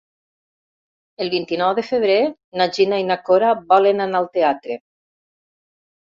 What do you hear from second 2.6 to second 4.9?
na Gina i na Cora volen anar al teatre.